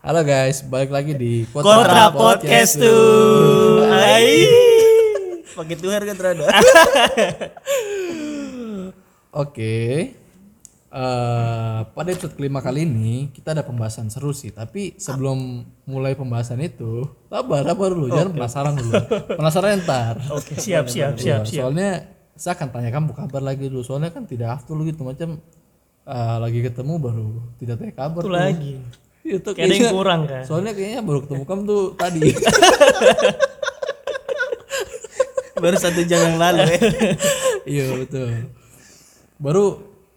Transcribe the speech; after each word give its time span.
Halo 0.00 0.24
guys, 0.24 0.64
balik 0.64 0.88
lagi 0.88 1.12
di 1.12 1.44
Kontra 1.52 2.08
podcast 2.08 2.80
tuh. 2.80 3.84
Hai. 3.84 4.48
Pakai 5.52 5.76
tuher 5.76 6.00
kan 6.08 6.16
terada. 6.16 6.48
Oke. 9.44 9.76
Eh, 10.88 11.80
pada 11.84 12.08
episode 12.08 12.32
kelima 12.32 12.64
kali 12.64 12.88
ini 12.88 13.28
kita 13.28 13.52
ada 13.52 13.60
pembahasan 13.60 14.08
seru 14.08 14.32
sih, 14.32 14.56
tapi 14.56 14.96
sebelum 14.96 15.68
mulai 15.84 16.16
pembahasan 16.16 16.64
itu, 16.64 17.04
sabar, 17.28 17.60
sabar 17.60 17.92
dulu, 17.92 18.08
jangan 18.08 18.32
penasaran 18.32 18.72
dulu. 18.72 18.92
Penasaran 19.36 19.84
ntar. 19.84 20.16
Oke, 20.38 20.56
siap 20.56 20.88
siap 20.88 21.20
Iya, 21.20 21.20
siap 21.20 21.42
siap. 21.44 21.62
Soalnya 21.68 22.08
saya 22.40 22.56
akan 22.56 22.68
tanya 22.72 22.88
kamu 22.88 23.12
kabar 23.12 23.44
lagi 23.44 23.68
dulu, 23.68 23.84
soalnya 23.84 24.16
kan 24.16 24.24
tidak 24.24 24.48
after 24.48 24.80
gitu 24.80 25.04
macam 25.04 25.44
eh, 26.08 26.36
lagi 26.40 26.64
ketemu 26.64 26.94
baru 26.96 27.28
tidak 27.60 27.74
tanya 27.84 27.92
kabar. 27.92 28.22
Itu 28.24 28.32
lagi. 28.32 28.74
Itu 29.28 29.50
Kayak 29.52 29.68
ada 29.68 29.74
yang 29.76 29.92
kurang 29.92 30.20
kan. 30.24 30.42
Soalnya 30.42 30.72
kayaknya 30.72 31.00
baru 31.04 31.18
ketemu 31.24 31.44
kamu 31.44 31.62
tuh 31.68 31.82
tadi. 31.94 32.20
Baru 35.58 35.74
satu 35.74 36.00
jam 36.06 36.20
yang 36.22 36.38
lalu 36.38 36.70
ya. 36.70 36.78
iya 37.74 37.84
betul. 37.98 38.30
Baru 39.42 39.64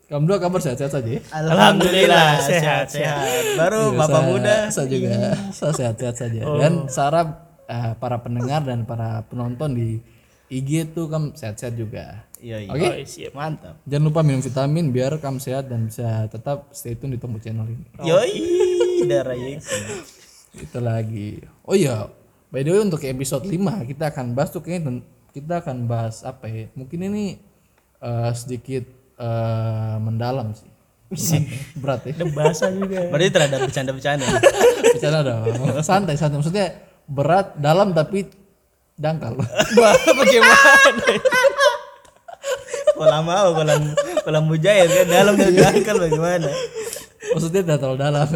kamu 0.06 0.24
dua 0.28 0.38
kabar 0.38 0.60
sehat-sehat 0.62 0.92
saja 0.94 1.10
ya? 1.18 1.22
Alhamdulillah, 1.34 2.30
sehat, 2.44 2.86
sehat. 2.94 3.58
Baru 3.58 3.90
Iya, 3.90 3.98
bapak 3.98 4.22
saya- 4.22 4.30
muda. 4.30 4.56
Saya 4.70 4.88
juga 4.92 5.14
saya 5.50 5.74
sehat-sehat 5.74 6.16
saja. 6.20 6.42
Dan 6.46 6.74
Sarah 6.94 7.26
eh, 7.66 7.94
para 7.98 8.22
pendengar 8.22 8.62
dan 8.62 8.86
para 8.86 9.26
penonton 9.26 9.74
di 9.74 9.98
IG 10.52 10.94
itu 10.94 11.10
kamu 11.10 11.34
sehat-sehat 11.34 11.74
juga. 11.74 12.28
Iya 12.42 12.58
iya. 12.66 12.70
Oke. 12.74 12.88
Oh, 12.90 12.94
siap. 13.06 13.32
Mantap. 13.38 13.76
Jangan 13.86 14.04
lupa 14.10 14.20
minum 14.26 14.42
vitamin 14.42 14.86
biar 14.90 15.14
kamu 15.22 15.38
sehat 15.38 15.70
dan 15.70 15.86
bisa 15.86 16.26
tetap 16.26 16.74
stay 16.74 16.98
tune 16.98 17.14
di 17.14 17.20
Tombo 17.22 17.38
channel 17.38 17.70
ini. 17.70 17.86
Yoi, 18.02 18.34
darah 19.06 19.38
ya. 19.38 19.62
Itu 20.58 20.80
lagi. 20.82 21.46
Oh 21.62 21.78
iya, 21.78 22.10
by 22.50 22.66
the 22.66 22.74
way 22.74 22.82
untuk 22.82 23.06
episode 23.06 23.46
5 23.46 23.86
kita 23.86 24.10
akan 24.10 24.34
bahas 24.34 24.50
tuh 24.50 24.66
kayaknya 24.66 25.06
kita 25.32 25.62
akan 25.62 25.86
bahas 25.86 26.26
apa 26.26 26.50
ya? 26.50 26.66
Mungkin 26.74 27.14
ini 27.14 27.38
eh, 28.02 28.32
sedikit 28.34 28.90
eh, 29.22 29.96
mendalam 30.02 30.58
sih. 30.58 30.68
Berat 31.78 32.10
ya. 32.10 32.26
Bahasa 32.34 32.74
juga. 32.74 33.06
Berarti 33.12 33.30
terhadap 33.30 33.60
bercanda-bercanda. 33.70 34.26
Bicara 34.98 35.20
dong. 35.22 35.44
Santai, 35.86 36.16
santai. 36.18 36.40
Maksudnya 36.40 36.68
berat, 37.04 37.54
dalam 37.60 37.92
tapi 37.92 38.26
dangkal. 38.96 39.36
Bagaimana? 40.20 41.04
Kolam 43.02 43.26
apa? 43.26 43.50
Kolam 43.58 43.82
kolam 44.22 44.44
mujair 44.46 44.86
kan 44.86 45.08
dalam 45.10 45.34
dan 45.34 45.54
dangkal 45.58 45.98
bagaimana? 45.98 46.50
Maksudnya 47.34 47.62
tidak 47.66 47.80
terlalu 47.82 47.98
dalam. 47.98 48.28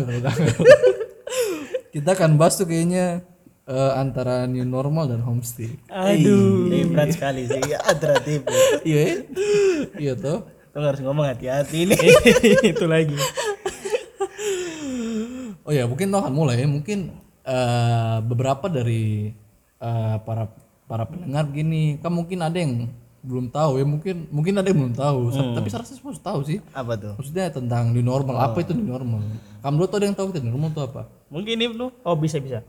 kita 1.94 2.10
akan 2.18 2.32
bahas 2.42 2.58
tuh 2.58 2.66
kayaknya 2.66 3.22
eh, 3.70 3.92
antara 3.94 4.50
new 4.50 4.66
normal 4.66 5.06
dan 5.06 5.22
homestay. 5.22 5.70
Aduh. 5.94 6.66
Ini 6.74 6.90
berat 6.90 7.14
sekali 7.14 7.46
sih. 7.46 7.62
Alternatif. 7.62 8.42
Iya, 8.82 8.98
ya? 8.98 9.14
iya 10.02 10.14
tuh. 10.18 10.50
Tuh 10.74 10.82
harus 10.82 11.02
ngomong 11.06 11.30
hati-hati 11.30 11.86
ini. 11.86 11.98
Itu 12.74 12.90
lagi. 12.90 13.14
Oh 15.62 15.74
ya, 15.74 15.86
mungkin 15.86 16.10
tuh 16.10 16.20
akan 16.26 16.34
mulai. 16.34 16.66
ya. 16.66 16.66
Mungkin 16.66 17.14
eh, 17.46 18.18
beberapa 18.26 18.66
dari 18.66 19.30
eh, 19.78 20.16
para 20.26 20.50
para 20.90 21.06
pendengar 21.06 21.54
gini, 21.54 22.02
kan 22.02 22.10
mungkin 22.10 22.42
ada 22.42 22.58
yang 22.58 22.90
belum 23.26 23.50
tahu 23.50 23.82
ya. 23.82 23.86
Mungkin 23.86 24.16
mungkin 24.30 24.54
ada 24.56 24.68
yang 24.70 24.80
belum 24.86 24.96
tahu. 24.96 25.20
Tapi 25.34 25.68
saya 25.74 25.82
rasa 25.82 25.98
semua 25.98 26.14
tahu 26.14 26.40
sih. 26.46 26.62
Apa 26.72 26.94
tuh? 26.96 27.14
Maksudnya 27.18 27.50
tentang 27.50 27.90
new 27.92 28.06
normal. 28.06 28.38
Apa 28.38 28.62
itu 28.62 28.78
new 28.78 28.86
normal? 28.86 29.26
Kamu 29.66 29.74
dulu 29.82 29.88
tuh 29.90 29.98
ada 29.98 30.06
yang 30.06 30.16
tahu 30.16 30.28
new 30.32 30.54
normal 30.54 30.70
itu 30.72 30.82
apa? 30.86 31.02
Mungkin 31.34 31.56
Ibnu. 31.58 31.86
Oh, 32.06 32.16
bisa 32.16 32.38
bisa. 32.38 32.62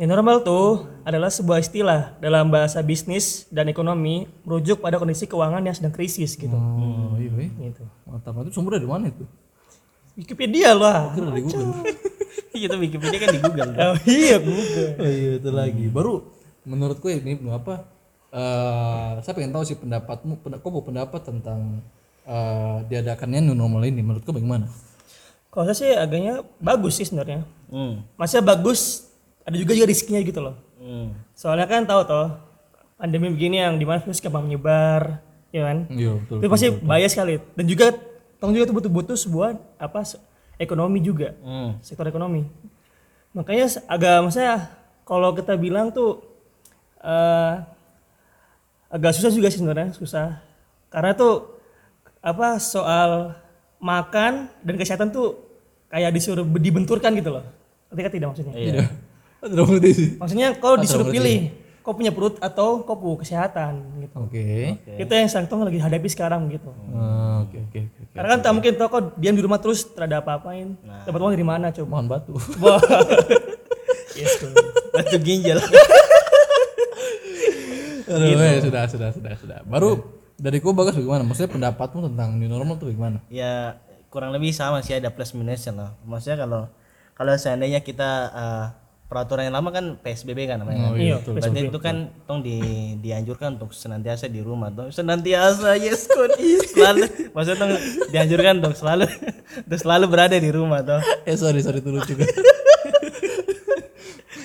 New 0.00 0.08
normal 0.08 0.40
tuh 0.40 0.88
adalah 1.04 1.28
sebuah 1.28 1.60
istilah 1.60 2.16
dalam 2.16 2.48
bahasa 2.48 2.80
bisnis 2.80 3.44
dan 3.52 3.68
ekonomi 3.68 4.24
merujuk 4.40 4.80
pada 4.80 4.96
kondisi 4.96 5.28
keuangan 5.28 5.60
yang 5.60 5.76
sedang 5.76 5.92
krisis 5.92 6.32
gitu. 6.34 6.56
Oh 6.56 7.14
iya, 7.20 7.28
iya. 7.36 7.70
Gitu. 7.70 7.84
Mantap. 8.08 8.40
Itu 8.48 8.56
sumbernya 8.56 8.80
dari 8.80 8.88
mana 8.88 9.12
itu? 9.12 9.28
Wikipedia 10.16 10.72
lah. 10.72 11.12
Kira 11.12 11.28
dari 11.28 11.44
Google. 11.44 11.72
Itu 12.52 12.76
Wikipedia 12.76 13.18
kan 13.20 13.28
di 13.32 13.40
Google. 13.40 13.70
Oh 13.92 13.96
iya, 14.04 14.36
Google. 14.36 14.90
Oh 15.00 15.08
iya 15.08 15.30
itu 15.40 15.50
lagi. 15.50 15.86
Baru 15.88 16.30
menurutku 16.68 17.08
ini 17.08 17.36
belum 17.36 17.58
apa? 17.58 17.88
Eh 18.32 19.10
saya 19.20 19.32
pengen 19.36 19.52
tahu 19.52 19.64
sih 19.68 19.76
pendapatmu, 19.76 20.40
penda, 20.40 20.56
kok 20.56 20.72
mau 20.72 20.80
pendapat 20.80 21.20
tentang 21.20 21.84
eh 22.24 22.76
diadakannya 22.88 23.44
new 23.44 23.56
normal 23.56 23.84
ini. 23.84 24.00
Menurutku 24.00 24.32
bagaimana? 24.32 24.72
Kalau 25.52 25.68
saya 25.68 25.76
sih 25.76 25.90
agaknya 25.92 26.40
bagus 26.56 26.96
sih 26.96 27.04
sebenarnya. 27.04 27.44
Hmm. 27.68 28.00
Masih 28.16 28.40
bagus, 28.40 29.04
ada 29.44 29.52
juga 29.60 29.76
juga 29.76 29.92
risknya 29.92 30.24
gitu 30.24 30.40
loh. 30.40 30.56
Hmm. 30.80 31.12
Soalnya 31.36 31.68
kan 31.68 31.84
tahu 31.84 32.08
toh 32.08 32.32
pandemi 32.96 33.28
begini 33.28 33.60
yang 33.60 33.76
di 33.76 33.84
mana 33.84 34.00
virus 34.00 34.24
gampang 34.24 34.48
menyebar, 34.48 35.20
ya 35.52 35.68
kan? 35.68 35.78
Iya 35.92 36.16
betul. 36.24 36.38
Itu 36.40 36.48
pasti 36.48 36.66
bahaya 36.80 37.08
sekali. 37.12 37.36
Dan 37.52 37.64
juga 37.68 37.92
tong 38.40 38.56
juga 38.56 38.72
itu 38.72 38.74
butuh-butuh 38.74 39.16
sebuah 39.18 39.60
apa 39.76 40.08
ekonomi 40.56 41.04
juga, 41.04 41.36
Hmm. 41.44 41.76
sektor 41.84 42.08
ekonomi. 42.08 42.48
Makanya 43.36 43.68
agak 43.88 44.24
maksudnya 44.24 44.72
kalau 45.04 45.36
kita 45.36 45.52
bilang 45.60 45.92
tuh 45.92 46.24
eh, 47.02 47.54
agak 48.92 49.16
susah 49.16 49.32
juga 49.32 49.48
sih 49.48 49.58
sebenarnya 49.58 49.96
susah. 49.96 50.44
Karena 50.92 51.16
tuh 51.16 51.56
apa 52.20 52.60
soal 52.60 53.32
makan 53.80 54.52
dan 54.60 54.74
kesehatan 54.76 55.08
tuh 55.10 55.40
kayak 55.88 56.12
disuruh 56.12 56.44
dibenturkan 56.44 57.16
gitu 57.16 57.40
loh. 57.40 57.44
Ketika 57.88 58.08
tidak 58.12 58.26
maksudnya. 58.36 58.54
Iya. 58.54 58.84
Maksudnya 60.22 60.54
kau 60.60 60.78
disuruh 60.78 61.10
pilih, 61.10 61.50
kau 61.82 61.98
punya 61.98 62.14
perut 62.14 62.38
atau 62.38 62.84
kau 62.86 62.94
punya 62.94 63.26
kesehatan 63.26 63.82
gitu. 64.04 64.14
Oke. 64.22 64.78
Itu 64.86 65.10
yang 65.10 65.26
Sangtong 65.26 65.66
lagi 65.66 65.82
hadapi 65.82 66.06
sekarang 66.06 66.46
gitu. 66.52 66.70
Ah, 66.94 67.42
Oke 67.42 67.58
oke 67.58 67.78
oke. 67.90 68.00
Karena 68.14 68.28
kan 68.36 68.40
tak 68.44 68.52
mungkin 68.54 68.72
tau 68.78 68.88
kau 68.92 69.02
diam 69.18 69.34
di 69.34 69.42
rumah 69.42 69.58
terus 69.58 69.82
terhadap 69.88 70.22
apa-apain. 70.22 70.78
Dapat 71.08 71.18
uang 71.18 71.32
dari 71.34 71.46
mana 71.48 71.74
coba? 71.74 71.88
Mohon 71.88 72.06
batu. 72.06 72.34
Yes. 74.12 74.44
Batu 74.92 75.16
ginjal. 75.24 75.58
Aduh, 78.12 78.28
ya, 78.36 78.60
sudah 78.60 78.82
sudah 78.88 79.08
sudah 79.12 79.32
sudah. 79.40 79.58
Baru 79.64 80.20
dari 80.36 80.58
ku 80.60 80.76
bagus 80.76 80.96
bagaimana? 80.96 81.24
Maksudnya 81.24 81.50
pendapatmu 81.52 82.12
tentang 82.12 82.36
new 82.36 82.50
normal 82.50 82.76
tuh 82.76 82.92
bagaimana? 82.92 83.24
ya 83.32 83.80
kurang 84.12 84.36
lebih 84.36 84.52
sama 84.52 84.84
sih 84.84 84.92
ada 84.92 85.08
plus 85.08 85.32
minusnya 85.32 85.72
lah 85.72 85.90
maksudnya 86.04 86.44
kalau 86.44 86.68
kalau 87.16 87.32
seandainya 87.32 87.80
kita 87.80 88.10
eh, 88.28 88.66
peraturan 89.08 89.48
yang 89.48 89.56
lama 89.56 89.72
kan 89.72 89.96
PSBB 90.00 90.48
kan 90.48 90.60
namanya 90.60 90.88
kan? 90.88 91.00
Iya, 91.00 91.16
berarti 91.20 91.60
itu 91.68 91.78
kan 91.80 91.96
tong 92.28 92.40
di 92.44 92.60
dianjurkan 93.00 93.56
untuk 93.56 93.72
senantiasa 93.72 94.28
di 94.28 94.44
rumah 94.44 94.68
tong 94.68 94.92
senantiasa 94.92 95.80
yes 95.80 96.08
kon 96.12 96.28
selalu 96.76 97.08
maksudnya 97.32 97.58
tong 97.60 97.72
dianjurkan 98.12 98.54
tong 98.60 98.76
selalu 98.76 99.08
untuk 99.64 99.80
selalu 99.80 100.04
berada 100.12 100.36
di 100.36 100.50
rumah 100.52 100.84
toh 100.84 101.00
Eh 101.24 101.36
sorry 101.36 101.64
sorry 101.64 101.80
itu 101.80 101.88
lucu 101.88 102.12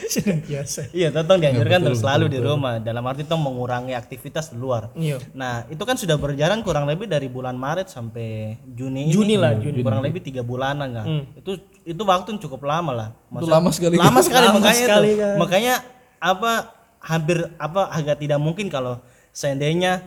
kan. 0.07 0.13
Senantiasa. 0.23 0.81
iya 0.95 1.11
toh 1.11 1.21
tong 1.21 1.37
dianjurkan 1.37 1.83
untuk 1.83 1.99
selalu 1.99 2.25
di 2.31 2.39
rumah 2.39 2.79
dalam 2.79 3.03
arti 3.03 3.27
tong 3.27 3.43
mengurangi 3.43 3.91
aktivitas 3.91 4.49
di 4.49 4.57
luar 4.57 4.89
Iya. 4.95 5.19
Nah, 5.35 5.67
itu 5.67 5.83
kan 5.83 5.99
sudah 5.99 6.15
berjalan 6.15 6.63
kurang 6.63 6.87
lebih 6.87 7.05
dari 7.05 7.27
bulan 7.27 7.53
Maret 7.53 7.91
sampai 7.91 8.55
Juni. 8.63 9.07
ini. 9.07 9.13
Juni 9.13 9.35
lah, 9.35 9.53
Juni. 9.59 9.83
Kurang 9.83 9.99
lebih 10.01 10.23
tiga 10.23 10.41
bulanan 10.41 10.89
lah. 10.89 11.05
Itu 11.35 11.59
itu 11.83 12.01
waktu 12.01 12.33
yang 12.33 12.41
cukup 12.41 12.63
lama 12.63 12.91
lah. 12.95 13.09
Itu 13.29 13.45
lama 13.45 13.69
sekali. 13.69 13.99
Lama 13.99 14.19
sekali 14.23 14.45
Lama 14.47 14.57
makanya 14.63 14.85
sekali, 14.87 15.09
itu. 15.13 15.21
kan. 15.21 15.35
Makanya 15.37 15.73
apa 16.17 16.51
hampir 16.97 17.37
apa 17.61 17.81
agak 17.93 18.17
tidak 18.19 18.39
mungkin 18.41 18.67
kalau 18.67 18.97
seandainya 19.29 20.01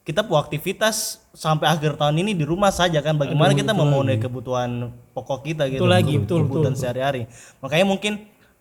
kita 0.00 0.24
mau 0.24 0.40
aktivitas 0.40 1.20
sampai 1.36 1.68
akhir 1.68 2.00
tahun 2.00 2.16
ini 2.24 2.32
di 2.32 2.42
rumah 2.48 2.72
saja 2.72 2.98
kan 3.04 3.14
bagaimana 3.14 3.52
kita 3.52 3.76
memenuhi 3.76 4.16
kebutuhan 4.18 4.88
pokok 5.12 5.44
kita 5.46 5.68
gitu 5.68 5.84
Betul 5.84 5.92
lagi, 5.92 6.14
betul, 6.16 6.38
kebutuhan 6.48 6.74
sehari-hari 6.74 7.28
makanya 7.60 7.86
mungkin 7.86 8.12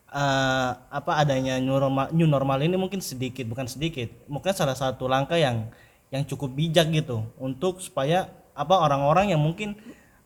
eh, 0.10 0.72
apa 0.76 1.12
adanya 1.22 1.62
new 1.62 1.78
normal, 1.78 2.10
new 2.12 2.28
normal 2.28 2.60
ini 2.62 2.76
mungkin 2.76 3.00
sedikit 3.00 3.46
bukan 3.46 3.70
sedikit. 3.70 4.10
Mungkin 4.26 4.52
salah 4.54 4.78
satu 4.78 5.06
langkah 5.06 5.38
yang 5.38 5.70
yang 6.10 6.26
cukup 6.26 6.58
bijak 6.58 6.90
gitu 6.90 7.22
untuk 7.38 7.82
supaya 7.82 8.30
apa 8.58 8.76
orang-orang 8.76 9.32
yang 9.32 9.42
mungkin 9.42 9.78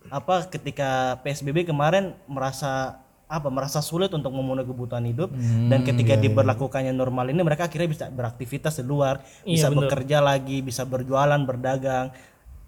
apa 0.07 0.47
ketika 0.47 1.19
PSBB 1.23 1.67
kemarin 1.67 2.15
merasa 2.27 3.03
apa 3.27 3.49
merasa 3.49 3.81
sulit 3.81 4.11
untuk 4.13 4.29
memenuhi 4.29 4.67
kebutuhan 4.67 5.03
hidup 5.09 5.31
dan 5.71 5.81
ketika 5.81 6.13
diberlakukannya 6.19 6.93
normal 6.93 7.33
ini 7.33 7.41
mereka 7.41 7.65
akhirnya 7.65 7.89
bisa 7.89 8.05
beraktivitas 8.11 8.77
di 8.77 8.85
luar 8.85 9.25
bisa 9.41 9.73
bekerja 9.73 10.21
lagi 10.21 10.61
bisa 10.63 10.83
berjualan 10.87 11.39
berdagang. 11.43 12.13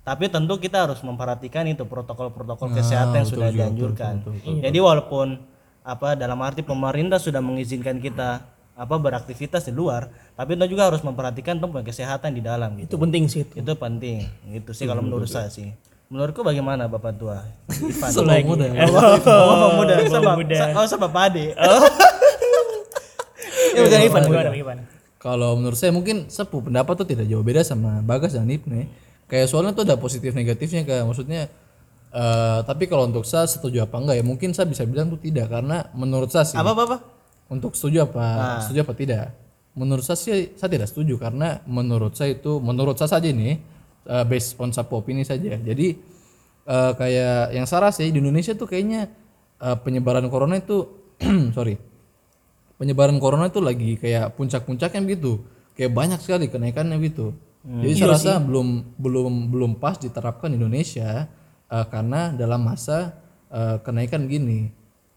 Tapi 0.05 0.29
tentu 0.29 0.61
kita 0.61 0.85
harus 0.85 1.01
memperhatikan 1.01 1.65
itu 1.65 1.81
protokol-protokol 1.81 2.77
kesehatan 2.77 3.25
yang 3.25 3.29
sudah 3.29 3.49
dianjurkan. 3.49 4.21
jadi 4.61 4.77
walaupun 4.77 5.54
apa 5.85 6.17
dalam 6.17 6.41
arti 6.41 6.59
pemerintah 6.59 7.15
sudah 7.15 7.39
mengizinkan 7.39 8.01
kita 8.01 8.41
apa 8.73 8.95
beraktivitas 8.97 9.63
di 9.63 9.71
luar 9.71 10.09
tapi 10.33 10.53
kita 10.53 10.65
juga 10.65 10.89
harus 10.89 10.99
memperhatikan 10.99 11.55
tentang 11.55 11.79
kesehatan 11.79 12.33
di 12.33 12.41
dalam 12.41 12.73
gitu 12.75 12.91
Itu 12.91 12.97
penting 12.97 13.23
sih 13.29 13.45
itu. 13.45 13.53
itu 13.55 13.71
penting 13.71 14.25
gitu 14.51 14.71
sih 14.73 14.83
kalau 14.83 14.99
menurut 14.99 15.29
saya 15.29 15.47
sih 15.47 15.69
Menurutku 16.05 16.45
bagaimana 16.45 16.85
Bapak 16.85 17.17
tua? 17.17 17.41
Ivan. 17.65 18.45
Muda. 18.45 18.65
Oh, 18.77 18.93
Bapak 19.17 19.73
muda. 19.73 19.93
Bapak 19.97 20.13
Sama, 20.13 20.31
muda. 20.37 20.53
sa- 20.55 20.69
oh, 20.77 20.85
sama 20.85 21.07
Pak 21.09 21.23
Ade. 21.33 21.45
Ya 23.75 23.81
bukan 23.83 24.01
Ivan, 24.01 24.21
Ivan? 24.53 24.77
Kalau 25.17 25.57
menurut 25.57 25.75
saya 25.75 25.91
mungkin 25.91 26.29
sepu 26.29 26.61
pendapat 26.61 26.93
tuh 26.95 27.07
tidak 27.07 27.25
jauh 27.25 27.41
beda 27.41 27.65
sama 27.65 27.99
Bagas 27.99 28.37
dan 28.37 28.47
Ibnu. 28.47 28.71
ya. 28.71 28.85
Kayak 29.25 29.47
soalnya 29.49 29.73
tuh 29.73 29.83
ada 29.83 29.97
positif 29.97 30.31
negatifnya 30.31 30.85
kayak 30.85 31.03
maksudnya 31.03 31.49
eh 32.15 32.59
tapi 32.63 32.87
kalau 32.87 33.11
untuk 33.11 33.27
saya 33.27 33.43
setuju 33.43 33.83
apa 33.83 33.99
enggak? 33.99 34.15
Ya 34.15 34.23
mungkin 34.23 34.55
saya 34.55 34.71
bisa 34.71 34.87
bilang 34.87 35.11
tuh 35.11 35.19
tidak 35.19 35.51
karena 35.51 35.91
menurut 35.91 36.31
saya 36.31 36.47
sih. 36.47 36.55
Apa, 36.55 36.71
apa, 36.71 36.83
apa? 36.87 36.97
untuk 37.51 37.77
setuju 37.77 38.09
apa? 38.09 38.59
Setuju 38.65 38.79
apa 38.81 38.93
tidak? 38.97 39.25
Menurut 39.75 40.03
saya 40.07 40.17
sih 40.17 40.55
saya 40.55 40.69
tidak 40.71 40.87
setuju 40.87 41.19
karena 41.19 41.59
menurut 41.67 42.15
saya 42.15 42.33
itu 42.33 42.57
menurut 42.63 42.95
saya 42.95 43.19
saja 43.19 43.27
ini 43.27 43.59
eh, 44.07 44.25
based 44.25 44.57
on 44.57 44.71
sapu 44.71 44.97
opini 44.97 45.27
saja. 45.27 45.59
Jadi 45.59 45.87
eh, 46.65 46.91
kayak 46.95 47.53
yang 47.53 47.67
saya 47.67 47.91
rasa 47.91 48.07
di 48.07 48.15
Indonesia 48.15 48.55
tuh 48.55 48.65
kayaknya 48.65 49.11
eh, 49.59 49.77
penyebaran 49.83 50.25
corona 50.31 50.57
itu 50.57 50.87
sorry 51.57 51.75
penyebaran 52.75 53.19
corona 53.23 53.47
itu 53.47 53.59
lagi 53.63 53.99
kayak 53.99 54.33
puncak-puncaknya 54.39 55.03
gitu. 55.11 55.43
Kayak 55.75 55.91
banyak 55.91 56.19
sekali 56.23 56.47
kenaikannya 56.47 56.95
gitu. 57.03 57.35
Jadi 57.65 57.93
saya 57.97 58.13
rasa 58.13 58.33
belum 58.37 58.95
belum 58.95 59.49
belum 59.49 59.71
pas 59.81 59.97
diterapkan 59.97 60.53
di 60.53 60.61
Indonesia 60.61 61.25
eh, 61.69 61.85
karena 61.89 62.33
dalam 62.33 62.61
masa 62.61 63.15
eh, 63.49 63.77
kenaikan 63.81 64.25
gini 64.27 64.69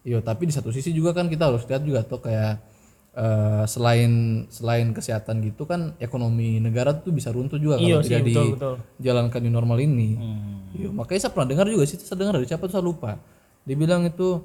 Yo, 0.06 0.24
tapi 0.24 0.48
di 0.48 0.54
satu 0.56 0.72
sisi 0.72 0.94
juga 0.96 1.12
kan 1.12 1.28
kita 1.28 1.52
harus 1.52 1.68
lihat 1.68 1.84
juga 1.84 2.00
tuh 2.00 2.24
kayak 2.24 2.64
eh, 3.12 3.64
selain 3.68 4.44
selain 4.48 4.88
kesehatan 4.96 5.44
gitu 5.44 5.68
kan 5.68 5.92
ekonomi 6.00 6.56
negara 6.62 6.96
tuh 6.96 7.12
bisa 7.12 7.28
runtuh 7.28 7.60
juga 7.60 7.76
Iya 7.76 8.00
kalau 8.00 8.00
sih, 8.00 8.08
tidak 8.08 8.22
betul, 8.24 8.74
dijalankan 8.96 9.40
di 9.44 9.50
normal 9.52 9.78
ini. 9.82 10.08
Yo, 10.72 10.92
makanya 10.96 11.28
saya 11.28 11.32
pernah 11.36 11.48
dengar 11.52 11.66
juga 11.68 11.84
sih, 11.84 12.00
saya 12.00 12.16
dengar 12.16 12.40
dari 12.40 12.46
siapa 12.48 12.64
tuh 12.64 12.74
saya 12.78 12.84
lupa. 12.84 13.20
Dibilang 13.68 14.08
itu 14.08 14.40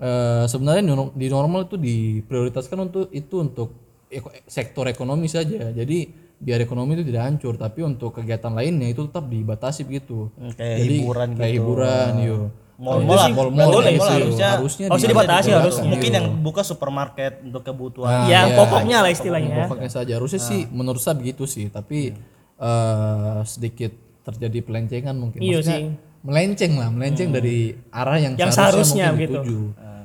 eh, 0.00 0.44
sebenarnya 0.48 0.82
di 0.86 0.92
nor- 0.94 1.12
di 1.12 1.26
normal 1.28 1.60
itu 1.68 1.76
diprioritaskan 1.76 2.78
untuk 2.88 3.12
itu 3.12 3.34
untuk 3.36 3.68
eko- 4.08 4.32
sektor 4.48 4.88
ekonomi 4.88 5.28
saja. 5.28 5.76
Jadi 5.76 5.98
biar 6.42 6.58
ekonomi 6.58 6.94
itu 6.94 7.06
tidak 7.06 7.22
hancur, 7.24 7.54
tapi 7.54 7.80
untuk 7.80 8.10
kegiatan 8.12 8.50
lainnya 8.50 8.90
itu 8.90 9.06
tetap 9.06 9.24
dibatasi 9.24 9.80
begitu. 9.82 10.26
Hmm, 10.34 10.50
kayak 10.50 10.76
Jadi 10.76 10.94
hiburan 10.98 11.28
kayak 11.32 11.38
gitu. 11.46 11.54
hiburan, 11.56 12.12
yo. 12.18 12.38
Mall-mall 12.74 13.14
sih, 13.20 13.30
mall-mall 13.30 13.68
mall-mall 13.70 13.82
gitu, 13.86 13.94
yo. 13.94 14.10
harusnya- 14.26 14.52
harusnya, 14.52 14.86
harusnya 14.90 15.06
di- 15.06 15.14
dibatasi, 15.14 15.48
harusnya. 15.52 15.86
Mungkin 15.86 16.10
yang 16.12 16.26
buka 16.42 16.62
supermarket 16.62 17.32
untuk 17.40 17.62
kebutuhan. 17.62 18.10
Nah, 18.10 18.26
yang 18.26 18.46
iya, 18.48 18.58
pokoknya 18.58 18.96
lah 18.98 19.10
istilahnya. 19.10 19.56
pokoknya 19.64 19.86
saja 19.88 20.12
harusnya 20.12 20.40
sih 20.40 20.66
menurut 20.68 20.98
saya 20.98 21.14
begitu 21.14 21.46
sih 21.46 21.66
tapi 21.68 22.10
eh, 22.58 23.38
sedikit 23.44 23.90
terjadi 24.22 24.58
pelencengan 24.60 25.14
mungkin 25.14 25.38
Iya 25.38 25.58
sih. 25.60 25.94
melenceng 26.20 26.74
lah 26.74 26.88
melenceng 26.88 27.30
dari 27.30 27.74
arah 27.88 28.14
yang, 28.16 28.34
Yang 28.34 28.54
seharusnya, 28.54 28.54
seharusnya 28.54 29.06
mungkin 29.08 29.18
gitu. 29.20 29.34
dituju 29.36 29.60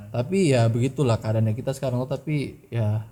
tapi 0.07 0.37
ya 0.47 0.61
begitulah 0.65 1.17
keadaannya 1.17 1.53
kita 1.53 1.71
sekarang 1.71 2.01
tapi 2.05 2.57
ya 2.67 3.05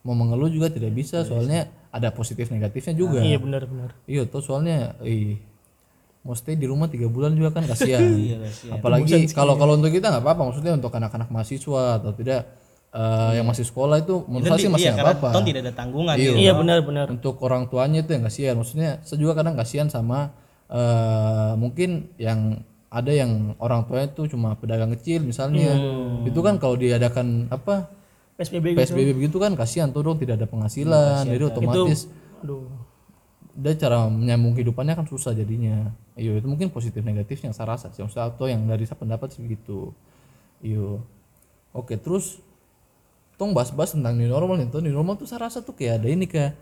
mau 0.00 0.14
mengeluh 0.14 0.46
juga 0.46 0.70
tidak 0.70 0.90
bisa 0.92 1.22
soalnya 1.22 1.66
ada 1.98 2.08
positif 2.14 2.48
negatifnya 2.54 2.94
juga. 2.94 3.20
Iya 3.20 3.38
benar-benar. 3.42 3.90
iya 4.06 4.22
tuh 4.24 4.40
soalnya 4.40 4.94
ih 5.02 5.38
mau 6.26 6.34
stay 6.34 6.58
di 6.58 6.66
rumah 6.66 6.90
tiga 6.90 7.06
bulan 7.06 7.34
juga 7.34 7.54
kan 7.54 7.64
kasihan. 7.66 8.02
Apalagi 8.74 9.30
kalau 9.34 9.54
kalau 9.58 9.78
untuk 9.78 9.90
kita 9.90 10.10
nggak 10.12 10.24
apa-apa 10.24 10.42
maksudnya 10.52 10.74
untuk 10.78 10.92
anak-anak 10.94 11.28
mahasiswa 11.30 12.02
atau 12.02 12.10
tidak 12.14 12.40
eh, 12.92 13.30
yang 13.40 13.46
masih 13.46 13.64
sekolah 13.64 14.02
itu 14.02 14.26
menurut 14.26 14.54
saya 14.54 14.62
sih 14.62 14.70
masih 14.70 14.90
iya, 14.92 15.00
apa-apa. 15.00 15.28
tidak 15.42 15.62
ada 15.66 15.74
tanggungan. 15.74 16.14
Iya. 16.18 16.30
Iya 16.36 16.52
benar-benar. 16.56 17.06
untuk 17.10 17.40
orang 17.42 17.66
tuanya 17.72 18.04
itu 18.04 18.10
yang 18.12 18.24
kasihan. 18.26 18.54
Maksudnya 18.58 18.90
saya 19.02 19.18
juga 19.18 19.32
kadang 19.40 19.54
kasihan 19.56 19.88
sama 19.88 20.34
eh, 20.68 21.52
mungkin 21.56 22.12
yang 22.20 22.62
ada 22.88 23.12
yang 23.12 23.52
orang 23.60 23.84
tuanya 23.84 24.08
itu 24.12 24.32
cuma 24.32 24.56
pedagang 24.56 24.92
kecil 24.96 25.24
misalnya. 25.24 25.76
Itu 26.24 26.40
kan 26.40 26.56
kalau 26.56 26.76
diadakan 26.76 27.52
apa 27.52 27.97
PSBB 28.38 28.66
gitu. 28.72 28.78
PSBB 28.78 29.08
begitu 29.18 29.36
kan 29.42 29.52
kasihan 29.58 29.90
tuh 29.90 30.06
dong 30.06 30.16
tidak 30.16 30.38
ada 30.38 30.46
penghasilan 30.46 31.26
jadi 31.26 31.44
otomatis 31.50 32.06
Aduh. 32.38 32.70
dia 33.58 33.74
cara 33.74 34.06
menyambung 34.06 34.54
kehidupannya 34.54 34.94
kan 34.94 35.06
susah 35.10 35.34
jadinya. 35.34 35.90
Iyo 36.14 36.38
itu 36.38 36.46
mungkin 36.46 36.70
positif 36.70 37.02
negatifnya 37.02 37.50
yang 37.50 37.56
saya 37.58 37.74
rasa 37.74 37.90
sih. 37.90 38.06
Maksudnya 38.06 38.30
atau 38.30 38.46
yang 38.46 38.62
dari 38.62 38.86
saya 38.86 38.94
pendapat 38.94 39.34
sih 39.34 39.42
iyo 40.62 41.02
oke 41.74 41.94
terus 41.98 42.38
tong 43.34 43.50
bahas-bahas 43.50 43.98
tentang 43.98 44.14
new 44.14 44.30
normal 44.30 44.62
nih. 44.62 44.70
Tuh 44.70 44.86
new 44.86 44.94
normal 44.94 45.18
tuh 45.18 45.26
saya 45.26 45.50
rasa 45.50 45.58
tuh 45.58 45.74
kayak 45.74 45.98
ada 45.98 46.06
ini 46.06 46.30
kayak 46.30 46.54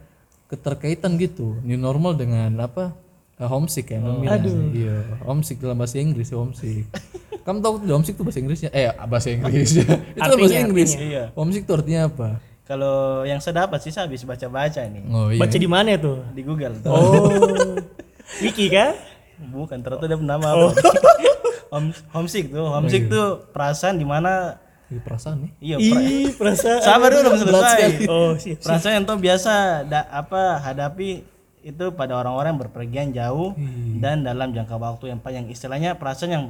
keterkaitan 0.49 1.21
gitu. 1.21 1.61
New 1.61 1.77
normal 1.77 2.17
dengan 2.17 2.57
apa? 2.65 2.97
Eh, 3.37 3.45
homesick 3.45 3.93
ya 3.93 4.01
namanya 4.01 4.41
iya 4.73 4.97
homesick 5.29 5.61
dalam 5.61 5.77
bahasa 5.77 6.01
Inggris 6.01 6.33
ya 6.33 6.41
homesick 6.41 6.89
kamu 7.47 7.59
tahu 7.61 7.75
tuh 7.79 7.95
homesick 7.95 8.15
tuh 8.15 8.25
bahasa 8.25 8.39
Inggrisnya 8.39 8.71
eh 8.71 8.91
bahasa 9.01 9.29
Inggrisnya 9.31 9.87
itu 10.13 10.21
kan 10.21 10.35
bahasa 10.37 10.59
Inggris 10.59 10.91
Iya. 10.93 11.25
homesick 11.33 11.63
tuh 11.63 11.79
artinya 11.79 12.03
apa 12.07 12.29
Kalau 12.63 13.23
yang 13.23 13.39
saya 13.39 13.63
dapat 13.63 13.79
sih 13.79 13.89
saya 13.89 14.05
habis 14.05 14.21
baca-baca 14.21 14.83
nih 14.83 15.07
oh 15.07 15.31
iya 15.31 15.39
Baca 15.39 15.55
di 15.57 15.69
mana 15.69 15.95
tuh? 15.95 16.27
di 16.35 16.43
Google. 16.43 16.75
Oh. 16.85 17.79
Wiki 18.43 18.67
kan? 18.69 18.99
Bukan, 19.39 19.79
ternyata 19.79 20.03
ada 20.05 20.17
nama 20.17 20.47
apa? 20.49 20.75
Home, 21.73 21.95
homesick 22.11 22.49
tuh. 22.49 22.67
Homesick 22.67 23.07
tuh 23.07 23.47
perasaan 23.49 23.95
di 23.95 24.03
mana 24.03 24.59
Ini 24.87 24.99
perasaan 24.99 25.37
nih 25.41 25.51
iya, 25.61 25.77
pra- 25.77 25.99
Ih, 26.01 26.31
perasaan. 26.33 26.79
sabar 26.81 27.11
dulu 27.11 27.23
belum 27.29 27.39
selesai. 27.45 27.83
Oh, 28.07 28.33
siap. 28.35 28.59
Perasaan 28.61 28.93
yang 28.93 29.05
tuh 29.05 29.17
biasa 29.17 29.53
da- 29.83 30.09
apa 30.09 30.59
hadapi 30.59 31.23
itu 31.61 31.85
pada 31.93 32.15
orang-orang 32.17 32.51
yang 32.51 32.61
berpergian 32.61 33.09
jauh 33.13 33.55
dan 33.97 34.23
dalam 34.23 34.51
jangka 34.51 34.75
waktu 34.75 35.11
yang 35.11 35.19
panjang. 35.19 35.47
Istilahnya 35.49 35.95
perasaan 35.95 36.31
yang 36.33 36.45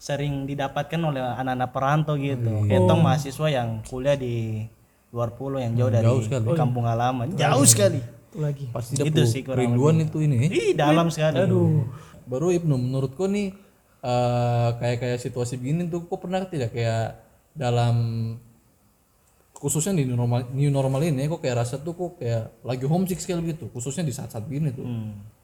sering 0.00 0.48
didapatkan 0.48 0.96
oleh 0.96 1.20
anak-anak 1.20 1.70
perantau 1.70 2.16
gitu. 2.16 2.64
Kayak 2.64 2.88
tong 2.88 3.04
mahasiswa 3.04 3.46
yang 3.52 3.68
kuliah 3.84 4.16
di 4.16 4.64
luar 5.12 5.36
pulau 5.36 5.60
yang 5.60 5.76
jauh 5.76 5.92
dari 5.92 6.08
kampung 6.56 6.88
halaman. 6.88 7.36
Jauh 7.36 7.66
sekali. 7.68 8.00
Itu 8.00 8.38
lagi. 8.40 8.64
pasti 8.72 8.96
Itu 8.96 9.22
sih 9.26 9.42
kerinduan 9.44 10.00
itu 10.00 10.22
ini 10.22 10.48
Ih, 10.48 10.72
dalam 10.72 11.12
sekali. 11.12 11.44
Aduh. 11.44 11.84
baru 12.24 12.54
Ibnu 12.54 12.78
menurutku 12.78 13.26
nih 13.26 13.50
eh, 14.00 14.68
kayak 14.78 14.96
kayak 14.96 15.18
situasi 15.18 15.58
begini 15.58 15.90
tuh 15.90 16.06
kok 16.06 16.22
pernah 16.22 16.46
tidak 16.46 16.70
kayak 16.70 17.18
dalam 17.52 17.96
khususnya 19.52 19.92
di 19.92 20.06
new 20.06 20.16
normal 20.16 20.48
new 20.54 20.70
normal 20.70 21.02
ini 21.02 21.28
kok 21.28 21.42
kayak 21.42 21.60
rasa 21.60 21.76
tuh 21.76 21.92
kok 21.92 22.16
kayak 22.16 22.64
lagi 22.64 22.86
homesick 22.86 23.20
sekali 23.20 23.50
gitu 23.50 23.68
khususnya 23.68 24.06
di 24.06 24.14
saat-saat 24.14 24.46
begini 24.46 24.72
tuh 24.72 24.86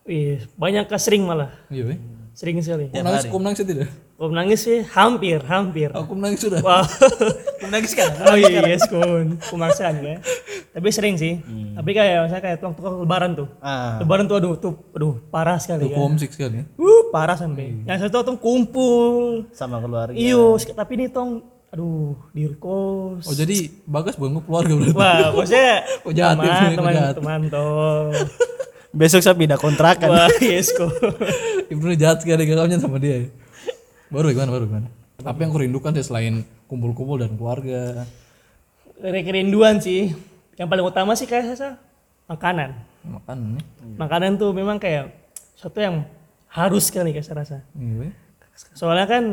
Wih, 0.07 0.41
banyak 0.55 0.87
kah 0.87 0.97
sering 0.97 1.27
malah. 1.27 1.51
iya 1.69 1.85
weh 1.85 1.99
Sering 2.33 2.63
sekali. 2.63 2.89
kok 2.89 3.03
nangis 3.03 3.25
kok 3.27 3.41
nangis 3.43 3.61
tidak 3.61 3.91
Oh, 4.17 4.33
nangis 4.33 4.65
sih 4.65 4.81
hampir, 4.97 5.45
hampir. 5.45 5.93
aku 5.93 6.17
menangis 6.17 6.41
sudah 6.49 6.65
Wah. 6.65 6.89
Nangis 7.73 7.93
kan? 7.93 8.09
Oh 8.25 8.33
iya, 8.33 8.65
yes, 8.65 8.89
kun. 8.89 9.37
Pemaksaan 9.37 10.01
ya. 10.01 10.17
Tapi 10.73 10.89
sering 10.89 11.21
sih. 11.21 11.37
Tapi 11.77 11.91
kayak 11.93 12.25
misalnya 12.25 12.41
kayak 12.41 12.57
waktu 12.65 12.81
lebaran 13.05 13.37
tuh. 13.37 13.49
Ah. 13.61 14.01
Lebaran 14.01 14.25
tuh 14.25 14.37
aduh 14.41 14.57
tuh 14.57 14.73
aduh 14.97 15.21
parah 15.29 15.61
sekali 15.61 15.93
Aku 15.93 15.93
kan. 15.93 16.01
homesick 16.01 16.33
sekali 16.33 16.61
ya 16.61 16.65
Uh, 16.81 17.13
parah 17.13 17.37
sampai. 17.37 17.77
Yang 17.85 18.09
satu 18.09 18.25
tuh 18.25 18.37
kumpul. 18.41 19.45
sama 19.53 19.85
keluarga. 19.85 20.17
Iyo, 20.17 20.57
tapi 20.73 20.97
ini 20.97 21.13
tong 21.13 21.45
aduh 21.69 22.17
di 22.33 22.49
kos. 22.57 23.27
oh 23.27 23.35
jadi 23.37 23.69
bagas 23.85 24.17
bukan 24.17 24.41
keluarga 24.41 24.73
berarti 24.81 24.97
Wah, 24.97 25.29
maksudnya 25.35 25.85
Kok 26.09 26.13
jahat 26.17 26.37
ya, 26.39 26.41
teman, 26.41 26.73
teman, 26.73 26.93
jahat? 26.95 27.15
teman 27.21 27.41
toh. 27.53 28.09
Besok 28.97 29.21
saya 29.21 29.37
pindah 29.37 29.61
kontrakan. 29.61 30.09
Wah, 30.09 30.31
yes 30.41 30.73
kok. 30.73 30.89
Ibnu 31.69 31.93
jahat 32.01 32.25
sekali 32.25 32.49
kakaknya 32.49 32.81
sama 32.81 32.97
dia 32.97 33.29
baru 34.13 34.31
gimana 34.31 34.51
baru 34.53 34.65
gimana 34.71 34.89
apa 35.27 35.39
yang 35.43 35.51
kau 35.51 35.63
rindukan 35.63 35.93
sih 35.97 36.07
selain 36.07 36.45
kumpul-kumpul 36.71 37.19
dan 37.19 37.35
keluarga 37.35 38.07
kerinduan 39.01 39.77
sih. 39.81 40.13
Yang 40.57 40.69
paling 40.73 40.87
utama 40.89 41.13
sih 41.13 41.29
kayak 41.29 41.57
saya 41.57 41.77
makanan. 42.27 42.73
makan 43.07 43.39
nih 43.55 43.65
Makanan 44.01 44.31
tuh 44.35 44.51
memang 44.51 44.83
kayak 44.83 45.15
sesuatu 45.55 45.79
yang 45.79 46.03
harus 46.51 46.91
sekali 46.91 47.13
kayak 47.15 47.27
saya 47.27 47.37
rasa. 47.45 47.59
iya 47.77 48.11
Soalnya 48.73 49.07
kan 49.07 49.25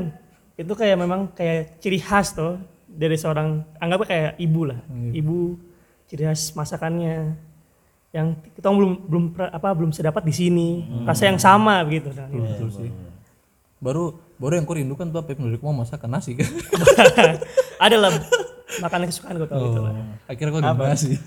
itu 0.59 0.73
kayak 0.75 0.99
memang 0.99 1.31
kayak 1.31 1.79
ciri 1.79 1.97
khas 1.97 2.35
tuh 2.35 2.59
dari 2.85 3.15
seorang 3.17 3.63
anggapnya 3.79 4.07
kayak 4.07 4.31
ibu 4.37 4.61
lah. 4.67 4.79
Ibu 4.91 5.57
ciri 6.11 6.27
khas 6.27 6.53
masakannya 6.53 7.33
yang 8.13 8.37
kita 8.53 8.69
belum 8.69 9.09
belum 9.09 9.25
apa 9.39 9.73
belum 9.73 9.95
sedapat 9.95 10.21
di 10.27 10.33
sini. 10.35 10.69
Rasa 11.07 11.31
yang 11.31 11.39
sama 11.39 11.81
begitu. 11.87 12.11
Nah, 12.13 12.29
gitu. 12.29 12.45
betul 12.45 12.69
sih 12.83 13.12
baru 13.83 14.15
baru 14.39 14.53
yang 14.55 14.65
kau 14.65 14.79
rindukan 14.79 15.11
tuh 15.11 15.19
apa 15.19 15.35
yang 15.35 15.59
mau 15.59 15.75
masakan 15.75 16.09
nasi 16.15 16.39
kan 16.39 16.47
Ada 17.83 17.99
lah 17.99 18.11
makanan 18.79 19.11
kesukaan 19.11 19.35
gue 19.37 19.49
tau 19.51 19.59
gitu 19.59 19.79
lah. 19.83 19.93
akhirnya 20.25 20.51
kau 20.55 20.61
udah 20.63 20.73
nasi 20.73 21.19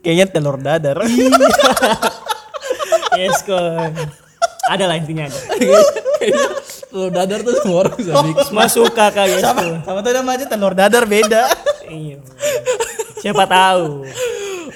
Kayaknya 0.00 0.26
telur 0.32 0.56
dadar. 0.56 0.96
Yes 3.10 3.42
kon. 3.44 3.92
Ada 4.70 4.84
lah 4.86 4.96
intinya 4.96 5.26
ada. 5.28 5.38
kayaknya 6.16 6.48
kalau 6.88 7.08
dadar 7.10 7.38
tuh 7.42 7.54
semua 7.58 7.76
orang 7.84 7.94
bisa 7.98 8.12
bikin 8.22 8.44
Semua 8.48 8.66
suka 8.70 9.04
kak 9.10 9.26
yes 9.28 9.42
sama 9.42 9.82
sama 9.82 9.98
tuh 10.00 10.12
nama 10.14 10.30
aja 10.38 10.46
telur 10.46 10.72
dadar 10.72 11.04
beda. 11.04 11.42
Iya. 11.90 12.16
Siapa 13.20 13.44
tahu. 13.44 14.06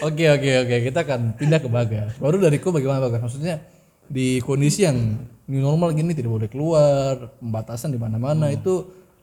oke 0.03 0.25
oke 0.37 0.51
oke 0.67 0.77
kita 0.93 0.99
akan 1.07 1.21
pindah 1.41 1.63
ke 1.63 1.69
bagas 1.71 2.13
baru 2.21 2.37
dariku 2.37 2.69
bagaimana 2.75 3.01
bagas 3.09 3.25
maksudnya 3.25 3.63
di 4.07 4.39
kondisi 4.41 4.85
yang 4.85 4.97
new 5.45 5.61
normal 5.61 5.93
gini 5.93 6.13
tidak 6.13 6.31
boleh 6.31 6.49
keluar 6.49 7.33
pembatasan 7.39 7.93
di 7.93 7.99
mana-mana 7.99 8.49
Hmm. 8.49 8.57
itu 8.57 8.75